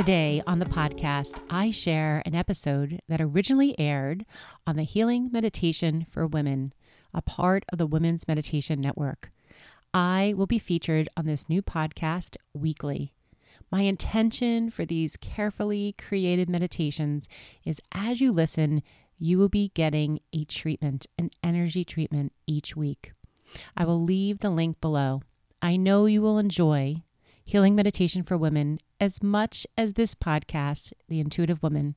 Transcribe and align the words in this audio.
Today 0.00 0.42
on 0.46 0.60
the 0.60 0.64
podcast, 0.64 1.42
I 1.50 1.70
share 1.70 2.22
an 2.24 2.34
episode 2.34 3.02
that 3.08 3.20
originally 3.20 3.78
aired 3.78 4.24
on 4.66 4.76
the 4.76 4.82
Healing 4.82 5.28
Meditation 5.30 6.06
for 6.08 6.26
Women, 6.26 6.72
a 7.12 7.20
part 7.20 7.66
of 7.70 7.76
the 7.76 7.86
Women's 7.86 8.26
Meditation 8.26 8.80
Network. 8.80 9.28
I 9.92 10.32
will 10.38 10.46
be 10.46 10.58
featured 10.58 11.10
on 11.18 11.26
this 11.26 11.50
new 11.50 11.60
podcast 11.60 12.38
weekly. 12.54 13.12
My 13.70 13.82
intention 13.82 14.70
for 14.70 14.86
these 14.86 15.18
carefully 15.18 15.94
created 15.98 16.48
meditations 16.48 17.28
is 17.66 17.82
as 17.92 18.22
you 18.22 18.32
listen, 18.32 18.82
you 19.18 19.36
will 19.36 19.50
be 19.50 19.70
getting 19.74 20.20
a 20.32 20.44
treatment, 20.44 21.08
an 21.18 21.28
energy 21.44 21.84
treatment 21.84 22.32
each 22.46 22.74
week. 22.74 23.12
I 23.76 23.84
will 23.84 24.02
leave 24.02 24.38
the 24.38 24.48
link 24.48 24.80
below. 24.80 25.20
I 25.60 25.76
know 25.76 26.06
you 26.06 26.22
will 26.22 26.38
enjoy 26.38 27.02
Healing 27.50 27.74
Meditation 27.74 28.22
for 28.22 28.36
Women 28.36 28.78
as 29.00 29.24
much 29.24 29.66
as 29.76 29.94
this 29.94 30.14
podcast, 30.14 30.92
The 31.08 31.18
Intuitive 31.18 31.64
Woman. 31.64 31.96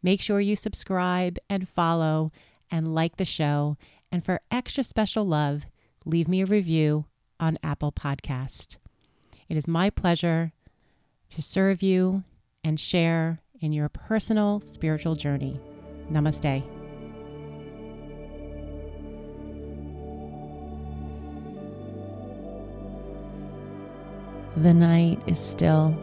Make 0.00 0.20
sure 0.20 0.38
you 0.38 0.54
subscribe 0.54 1.40
and 1.50 1.68
follow 1.68 2.30
and 2.70 2.94
like 2.94 3.16
the 3.16 3.24
show. 3.24 3.76
And 4.12 4.24
for 4.24 4.42
extra 4.48 4.84
special 4.84 5.24
love, 5.24 5.64
leave 6.04 6.28
me 6.28 6.40
a 6.40 6.46
review 6.46 7.06
on 7.40 7.58
Apple 7.64 7.90
Podcast. 7.90 8.76
It 9.48 9.56
is 9.56 9.66
my 9.66 9.90
pleasure 9.90 10.52
to 11.30 11.42
serve 11.42 11.82
you 11.82 12.22
and 12.62 12.78
share 12.78 13.40
in 13.60 13.72
your 13.72 13.88
personal 13.88 14.60
spiritual 14.60 15.16
journey. 15.16 15.58
Namaste. 16.12 16.75
The 24.56 24.72
night 24.72 25.22
is 25.26 25.38
still 25.38 25.94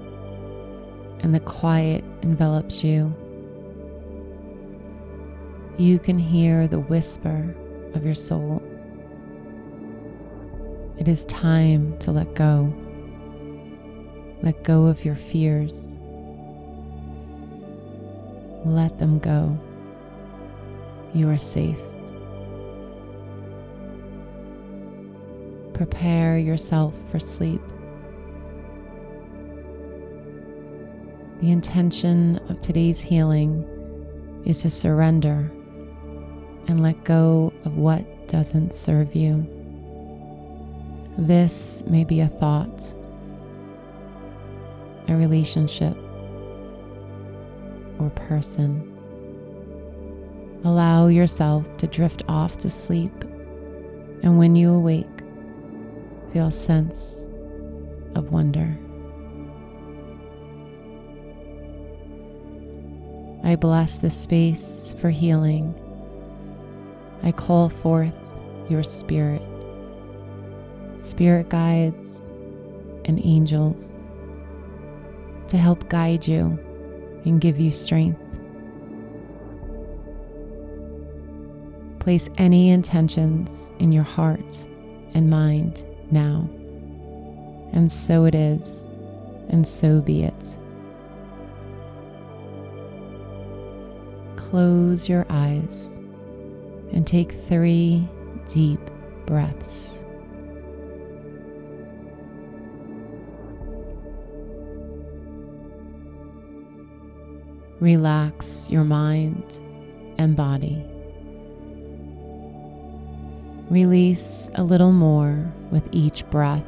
and 1.23 1.33
the 1.33 1.39
quiet 1.39 2.03
envelops 2.21 2.83
you. 2.83 3.15
You 5.77 5.97
can 5.97 6.19
hear 6.19 6.67
the 6.67 6.81
whisper 6.81 7.55
of 7.95 8.05
your 8.05 8.13
soul. 8.13 8.61
It 10.99 11.07
is 11.07 11.23
time 11.25 11.97
to 11.99 12.11
let 12.11 12.35
go. 12.35 12.71
Let 14.43 14.63
go 14.63 14.85
of 14.85 15.03
your 15.03 15.15
fears. 15.15 15.97
Let 18.65 18.97
them 18.97 19.17
go. 19.19 19.57
You 21.13 21.29
are 21.29 21.37
safe. 21.37 21.79
Prepare 25.73 26.37
yourself 26.37 26.93
for 27.09 27.19
sleep. 27.19 27.61
The 31.43 31.51
intention 31.51 32.39
of 32.47 32.61
today's 32.61 33.01
healing 33.01 33.65
is 34.45 34.61
to 34.61 34.69
surrender 34.69 35.51
and 36.69 36.81
let 36.81 37.03
go 37.03 37.51
of 37.65 37.75
what 37.75 38.29
doesn't 38.29 38.73
serve 38.73 39.13
you. 39.13 39.45
This 41.17 41.83
may 41.85 42.05
be 42.05 42.21
a 42.21 42.29
thought, 42.29 42.93
a 45.09 45.15
relationship, 45.17 45.97
or 47.99 48.09
person. 48.15 48.89
Allow 50.63 51.07
yourself 51.07 51.65
to 51.75 51.87
drift 51.87 52.23
off 52.29 52.57
to 52.59 52.69
sleep, 52.69 53.25
and 54.23 54.37
when 54.37 54.55
you 54.55 54.71
awake, 54.71 55.07
feel 56.31 56.47
a 56.47 56.51
sense 56.53 57.27
of 58.15 58.31
wonder. 58.31 58.77
I 63.43 63.55
bless 63.57 63.97
this 63.97 64.17
space 64.17 64.95
for 64.99 65.09
healing. 65.09 65.75
I 67.23 67.31
call 67.31 67.69
forth 67.69 68.17
your 68.69 68.83
spirit, 68.83 69.41
spirit 71.01 71.49
guides, 71.49 72.23
and 73.05 73.19
angels 73.25 73.95
to 75.49 75.57
help 75.57 75.89
guide 75.89 76.25
you 76.25 76.57
and 77.25 77.41
give 77.41 77.59
you 77.59 77.69
strength. 77.69 78.19
Place 81.99 82.29
any 82.37 82.69
intentions 82.69 83.71
in 83.79 83.91
your 83.91 84.03
heart 84.03 84.65
and 85.13 85.29
mind 85.29 85.85
now. 86.11 86.49
And 87.73 87.91
so 87.91 88.25
it 88.25 88.35
is, 88.35 88.87
and 89.49 89.67
so 89.67 90.01
be 90.01 90.23
it. 90.23 90.57
Close 94.53 95.09
your 95.09 95.25
eyes 95.31 95.95
and 96.91 97.07
take 97.07 97.31
three 97.47 98.07
deep 98.47 98.79
breaths. 99.25 100.05
Relax 107.79 108.69
your 108.69 108.83
mind 108.83 109.59
and 110.19 110.35
body. 110.35 110.85
Release 113.71 114.51
a 114.53 114.63
little 114.63 114.91
more 114.91 115.51
with 115.71 115.89
each 115.91 116.29
breath. 116.29 116.63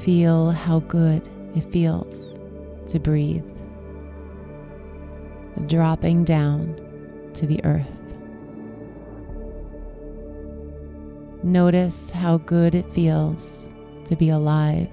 Feel 0.00 0.52
how 0.52 0.78
good 0.78 1.28
it 1.54 1.70
feels 1.70 2.38
to 2.88 2.98
breathe 2.98 3.53
dropping 5.66 6.24
down 6.24 6.80
to 7.34 7.46
the 7.46 7.64
earth. 7.64 8.00
Notice 11.42 12.10
how 12.10 12.38
good 12.38 12.74
it 12.74 12.90
feels 12.94 13.70
to 14.06 14.16
be 14.16 14.30
alive 14.30 14.88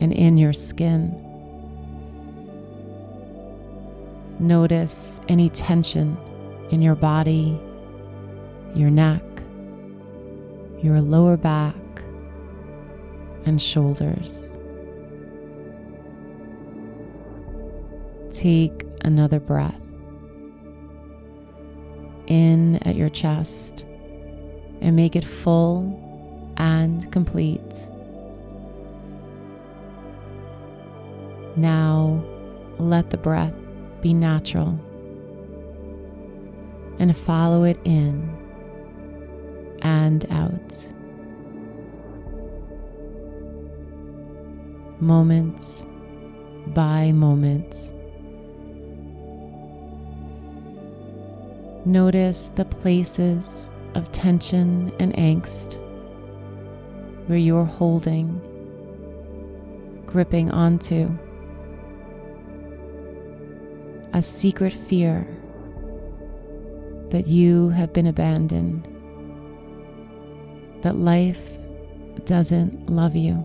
and 0.00 0.12
in 0.12 0.38
your 0.38 0.52
skin. 0.52 1.20
Notice 4.38 5.20
any 5.28 5.48
tension 5.50 6.16
in 6.70 6.82
your 6.82 6.94
body, 6.94 7.58
your 8.74 8.90
neck, 8.90 9.22
your 10.82 11.00
lower 11.00 11.36
back, 11.36 11.74
and 13.46 13.60
shoulders. 13.60 14.50
Take 18.30 18.84
another 19.04 19.38
breath 19.38 19.80
in 22.26 22.76
at 22.82 22.96
your 22.96 23.08
chest 23.08 23.84
and 24.80 24.96
make 24.96 25.14
it 25.14 25.24
full 25.24 26.00
and 26.56 27.10
complete. 27.12 27.88
Now 31.56 32.24
let 32.78 33.10
the 33.10 33.16
breath 33.16 33.54
be 34.00 34.12
natural 34.12 34.78
and 36.98 37.16
follow 37.16 37.64
it 37.64 37.78
in 37.84 38.30
and 39.82 40.26
out. 40.30 40.88
Moment 45.00 45.86
by 46.74 47.12
moment. 47.12 47.93
Notice 51.84 52.50
the 52.54 52.64
places 52.64 53.70
of 53.94 54.10
tension 54.12 54.92
and 54.98 55.12
angst 55.14 55.78
where 57.26 57.38
you're 57.38 57.64
holding, 57.64 58.40
gripping 60.06 60.50
onto 60.50 61.10
a 64.12 64.22
secret 64.22 64.72
fear 64.72 65.26
that 67.10 67.26
you 67.26 67.68
have 67.70 67.92
been 67.92 68.06
abandoned, 68.06 68.88
that 70.82 70.96
life 70.96 71.40
doesn't 72.24 72.88
love 72.88 73.14
you, 73.14 73.44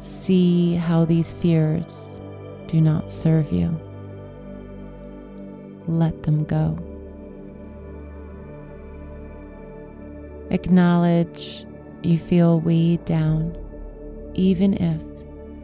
See 0.00 0.76
how 0.76 1.04
these 1.04 1.34
fears 1.34 2.18
do 2.66 2.80
not 2.80 3.10
serve 3.10 3.52
you. 3.52 3.78
Let 5.90 6.22
them 6.22 6.44
go. 6.44 6.78
Acknowledge 10.52 11.66
you 12.04 12.16
feel 12.16 12.60
weighed 12.60 13.04
down, 13.04 13.58
even 14.34 14.74
if 14.74 15.02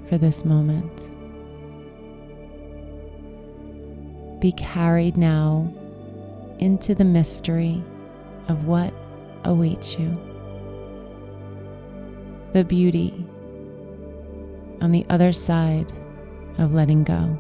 for 0.08 0.18
this 0.18 0.44
moment. 0.44 1.10
Be 4.40 4.50
carried 4.50 5.16
now 5.16 5.72
into 6.58 6.92
the 6.96 7.04
mystery 7.04 7.80
of 8.48 8.66
what 8.66 8.92
awaits 9.44 9.96
you. 9.96 10.18
The 12.52 12.64
beauty 12.64 13.14
on 14.80 14.90
the 14.90 15.06
other 15.08 15.32
side 15.32 15.92
of 16.58 16.74
letting 16.74 17.04
go. 17.04 17.38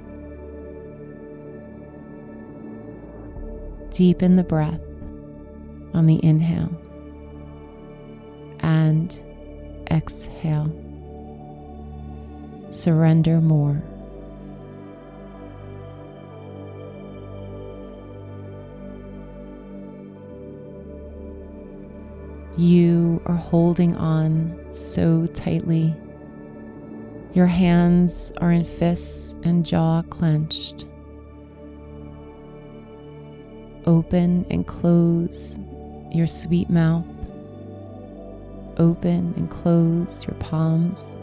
Deepen 3.96 4.36
the 4.36 4.44
breath 4.44 4.82
on 5.94 6.04
the 6.04 6.22
inhale 6.22 6.70
and 8.60 9.18
exhale. 9.90 10.70
Surrender 12.68 13.40
more. 13.40 13.82
You 22.58 23.22
are 23.24 23.34
holding 23.34 23.96
on 23.96 24.62
so 24.72 25.26
tightly. 25.28 25.96
Your 27.32 27.46
hands 27.46 28.30
are 28.42 28.52
in 28.52 28.64
fists 28.64 29.34
and 29.42 29.64
jaw 29.64 30.02
clenched. 30.02 30.84
Open 33.86 34.44
and 34.50 34.66
close 34.66 35.58
your 36.10 36.26
sweet 36.26 36.68
mouth. 36.68 37.06
Open 38.78 39.32
and 39.36 39.48
close 39.48 40.24
your 40.26 40.34
palms. 40.34 41.18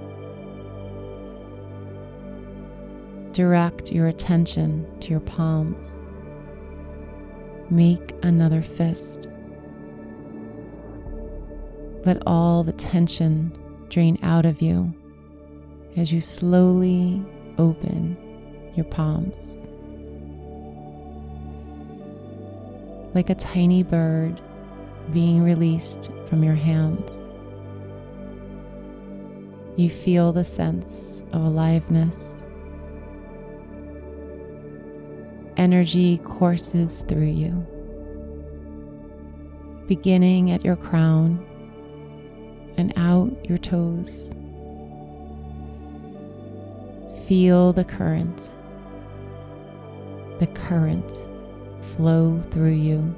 Direct 3.34 3.92
your 3.92 4.08
attention 4.08 4.88
to 5.02 5.10
your 5.10 5.20
palms. 5.20 6.06
Make 7.70 8.14
another 8.24 8.62
fist. 8.62 9.28
Let 12.06 12.22
all 12.26 12.64
the 12.64 12.74
tension 12.74 13.58
drain 13.90 14.18
out 14.24 14.46
of 14.46 14.62
you 14.62 14.94
as 15.98 16.14
you 16.14 16.22
slowly 16.22 17.24
open 17.58 18.18
your 18.76 18.86
palms. 18.86 19.64
Like 23.14 23.30
a 23.30 23.36
tiny 23.36 23.84
bird 23.84 24.42
being 25.12 25.44
released 25.44 26.10
from 26.28 26.44
your 26.44 26.56
hands, 26.56 27.30
you 29.76 29.90
feel 29.90 30.34
the 30.34 30.44
sense 30.44 31.24
of 31.32 31.44
aliveness. 31.44 32.44
Energy 35.58 36.18
courses 36.20 37.04
through 37.08 37.30
you, 37.30 37.52
beginning 39.88 40.50
at 40.50 40.66
your 40.66 40.76
crown 40.76 41.46
and 42.78 42.94
out 42.98 43.32
your 43.48 43.60
toes. 43.60 44.34
Feel 47.28 47.74
the 47.74 47.86
current, 47.86 48.56
the 50.40 50.48
current 50.48 51.28
flow 51.96 52.42
through 52.52 52.74
you. 52.74 53.16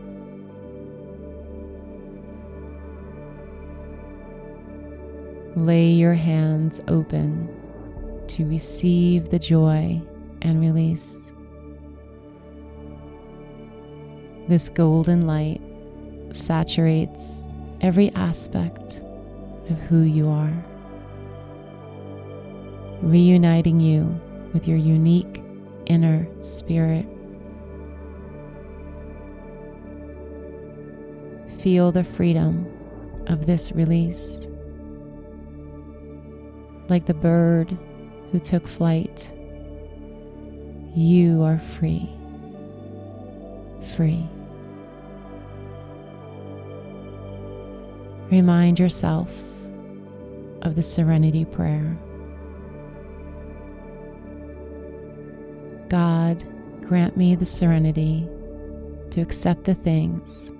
Lay 5.55 5.87
your 5.87 6.13
hands 6.13 6.81
open 6.87 7.47
to 8.27 8.45
receive 8.45 9.29
the 9.29 9.39
joy 9.39 10.01
and 10.41 10.59
release. 10.59 11.31
This 14.47 14.69
golden 14.69 15.25
light 15.25 15.61
saturates 16.33 17.47
every 17.81 18.11
aspect 18.15 18.99
of 19.69 19.79
who 19.87 20.01
you 20.01 20.29
are, 20.29 20.53
reuniting 23.01 23.79
you 23.79 24.19
with 24.53 24.67
your 24.67 24.77
unique 24.77 25.41
inner 25.85 26.27
spirit. 26.41 27.07
Feel 31.65 31.91
the 31.91 32.03
freedom 32.03 32.71
of 33.25 33.47
this 33.47 33.71
release. 33.71 34.47
Like 36.89 37.07
the 37.07 37.15
bird 37.15 37.75
who 38.31 38.39
took 38.39 38.67
flight, 38.67 39.33
you 40.93 41.41
are 41.41 41.57
free. 41.57 42.07
Free. 43.95 44.29
Remind 48.29 48.77
yourself 48.77 49.35
of 50.61 50.75
the 50.75 50.83
Serenity 50.83 51.45
Prayer. 51.45 51.97
God, 55.89 56.45
grant 56.81 57.17
me 57.17 57.33
the 57.33 57.47
serenity 57.47 58.29
to 59.09 59.21
accept 59.21 59.63
the 59.63 59.73
things 59.73 60.51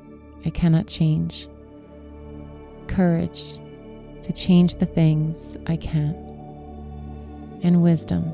I 0.45 0.49
cannot 0.51 0.87
change, 0.87 1.47
courage 2.87 3.59
to 4.23 4.31
change 4.31 4.75
the 4.75 4.85
things 4.85 5.57
I 5.67 5.75
can, 5.75 6.13
and 7.63 7.81
wisdom 7.81 8.33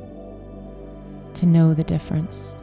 to 1.35 1.45
know 1.45 1.73
the 1.73 1.83
difference. 1.83 2.57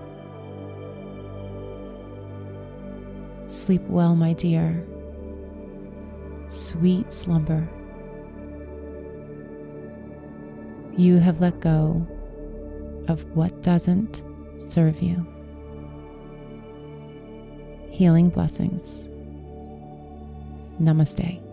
Sleep 3.49 3.83
well, 3.89 4.15
my 4.15 4.35
dear. 4.35 4.87
Sweet 6.49 7.13
slumber. 7.13 7.69
you 10.99 11.19
have 11.19 11.41
let 11.41 11.61
go 11.61 12.05
of 13.07 13.25
what 13.37 13.63
doesn't 13.63 14.25
serve 14.61 15.01
you. 15.01 15.25
Healing 17.91 18.31
blessings. 18.31 19.09
Namaste. 20.81 21.48